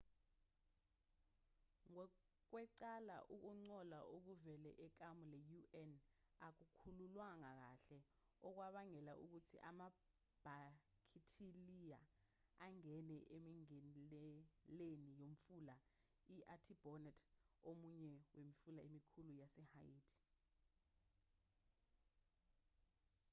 ngokwecala 1.91 3.17
ukungcola 3.35 3.99
okuvela 4.15 4.69
ekamu 4.85 5.23
le-un 5.33 5.91
akukhucululwanga 6.47 7.51
kahle 7.61 7.99
okwabangela 8.47 9.13
ukuthi 9.23 9.55
amabhakithiliya 9.69 11.99
angene 12.65 13.17
emingeneleni 13.35 15.09
yomfula 15.19 15.75
i-artibonite 16.35 17.25
omunye 17.69 18.13
wemifula 18.35 18.81
emikhulu 18.87 19.31
yasehaiti 19.41 20.15